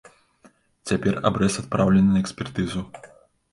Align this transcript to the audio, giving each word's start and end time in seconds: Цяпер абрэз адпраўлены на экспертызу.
Цяпер 0.91 1.19
абрэз 1.31 1.59
адпраўлены 1.65 2.11
на 2.17 2.25
экспертызу. 2.25 2.81